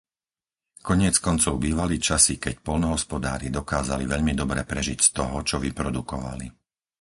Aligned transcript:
Koniec 0.87 1.15
koncov 1.27 1.53
bývali 1.65 1.95
časy, 2.07 2.35
keď 2.43 2.55
poľnohospodári 2.67 3.47
dokázali 3.59 4.03
veľmi 4.13 4.33
dobre 4.41 4.61
prežiť 4.71 4.97
z 4.97 5.09
toho, 5.19 5.37
čo 5.49 5.55
vyprodukovali. 5.65 6.47